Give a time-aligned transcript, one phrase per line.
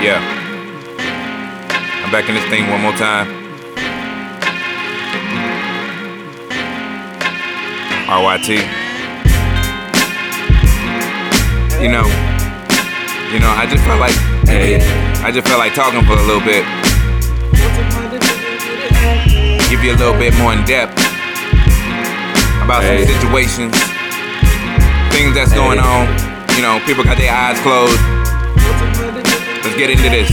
[0.00, 0.16] Yeah.
[2.02, 3.28] I'm back in this thing one more time.
[8.08, 8.48] RYT.
[11.82, 12.08] You know,
[13.28, 14.16] you know, I just felt like,
[14.48, 14.80] hey,
[15.22, 16.64] I just felt like talking for a little bit.
[19.68, 20.96] Give you a little bit more in depth
[22.64, 23.76] about some situations,
[25.12, 26.08] things that's going on.
[26.56, 28.00] You know, people got their eyes closed.
[29.62, 30.30] Let's get into this.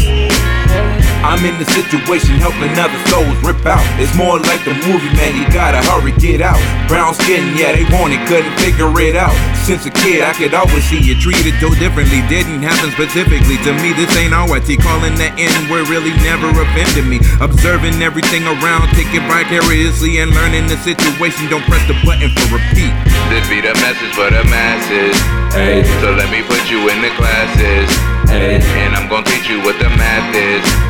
[1.25, 3.83] I'm in the situation helping other souls rip out.
[3.99, 5.35] It's more like the movie, man.
[5.35, 6.61] You gotta hurry, get out.
[6.87, 9.33] Brown skin, yeah, they want it, couldn't figure it out.
[9.65, 12.23] Since a kid, I could always see you treated so differently.
[12.31, 13.91] Didn't happen specifically to me.
[13.97, 14.79] This ain't RYT.
[14.79, 17.19] Calling the N word really never offended me.
[17.43, 21.49] Observing everything around, taking vicariously and learning the situation.
[21.51, 22.93] Don't press the button for repeat.
[23.27, 25.17] This be the message for the masses.
[25.51, 27.89] Hey, so let me put you in the classes.
[28.29, 28.59] Hey,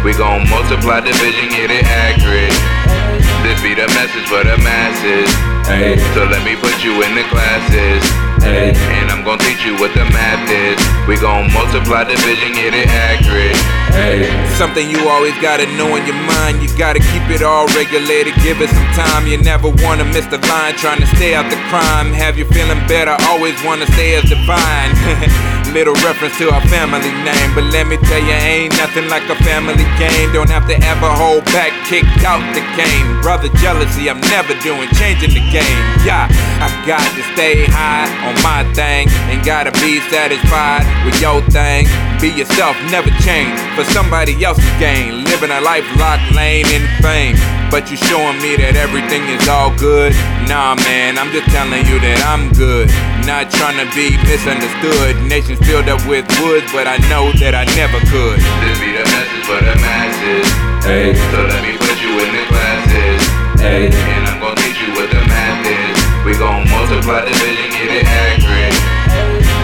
[0.08, 2.56] We gon' multiply division, get it accurate.
[3.44, 5.28] This be the message for the masses.
[5.68, 8.37] Hey, so let me put you in the classes.
[8.42, 8.72] Hey,
[9.02, 10.80] and I'm gonna teach you what the math is.
[11.08, 13.58] We gon' multiply division, get it accurate.
[13.94, 16.62] Hey, Something you always gotta know in your mind.
[16.62, 19.28] You gotta keep it all regulated, give it some time.
[19.28, 22.14] You never wanna miss the line, trying to stay out the crime.
[22.14, 23.16] Have you feeling better?
[23.28, 24.94] Always wanna stay as divine.
[25.76, 29.36] Little reference to our family name, but let me tell you, ain't nothing like a
[29.44, 30.32] family game.
[30.32, 33.22] Don't have to ever hold back, kicked out the game.
[33.22, 35.80] Brother jealousy, I'm never doing, changing the game.
[36.08, 36.32] Yeah,
[36.64, 41.88] I got to stay high on my thing, and gotta be satisfied with your thing.
[42.20, 45.24] Be yourself, never change for somebody else's gain.
[45.32, 47.40] Living a life locked lane in fame.
[47.72, 50.12] But you showing me that everything is all good.
[50.48, 52.88] Nah, man, I'm just telling you that I'm good.
[53.28, 55.20] Not trying to be misunderstood.
[55.28, 58.40] Nations filled up with woods, but I know that I never could.
[67.78, 68.78] Multiply division, get it accurate.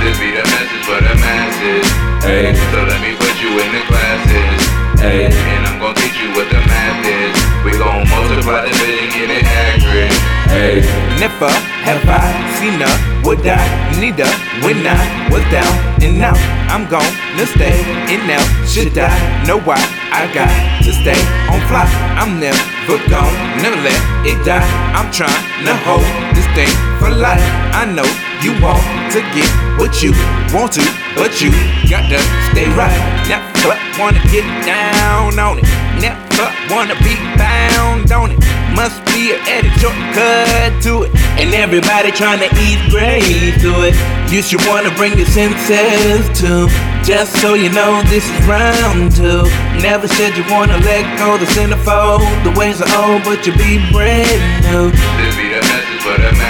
[0.04, 1.88] This be the message for the masses.
[2.22, 4.62] Hey, so let me put you in the classes.
[5.00, 7.36] Hey, and I'm gonna teach you what the math is.
[7.66, 10.14] We gon' multiply division, get it accurate.
[10.54, 10.86] Hey.
[11.20, 11.50] Never
[11.88, 12.30] have I
[12.60, 13.60] seen her, would I
[14.00, 15.02] need her when I
[15.32, 16.38] was down and out.
[16.70, 17.80] I'm gonna stay
[18.14, 18.44] in now.
[18.68, 19.10] Should I
[19.48, 19.80] know why
[20.12, 20.52] I got
[20.84, 21.20] to stay
[21.50, 21.88] on fly?
[22.20, 22.62] I'm never
[23.10, 24.66] gonna never let it die.
[24.94, 26.70] I'm trying to hold this thing
[27.00, 27.44] for life.
[27.74, 28.06] I know
[28.42, 28.82] you want
[29.14, 30.12] to get what you
[30.54, 31.50] want to, but you
[31.90, 32.20] got to
[32.52, 32.94] stay right.
[33.28, 35.66] Never wanna get down on it.
[36.02, 38.40] Never wanna be bound on it.
[38.76, 41.12] Must be an edit shortcut to it.
[41.40, 43.96] And everybody trying to eat grave to it.
[44.32, 46.68] You should wanna bring your senses to.
[47.04, 49.44] Just so you know, this is round two.
[49.82, 52.22] Never said you wanna let go the centerfold.
[52.44, 54.92] The ways are old, but you be brand new.
[54.92, 55.84] This be the message.
[56.04, 56.43] Hey,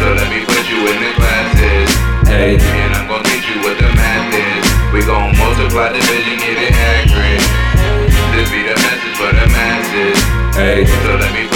[0.00, 1.90] so let me put you in the classes.
[2.26, 4.64] Hey, and I'm gonna teach you what the math is.
[4.92, 7.44] We gon' multiply division, get it accurate.
[8.34, 10.18] This be the message for the masses.
[10.56, 11.53] Hey, so let me